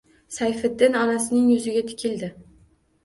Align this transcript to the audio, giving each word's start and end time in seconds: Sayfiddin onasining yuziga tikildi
Sayfiddin 0.35 0.97
onasining 1.03 1.45
yuziga 1.53 1.85
tikildi 1.91 2.31